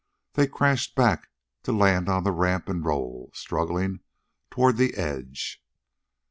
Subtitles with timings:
[0.33, 1.29] They crashed back,
[1.61, 3.99] to land on the ramp and roll, struggling,
[4.49, 5.63] toward the edge.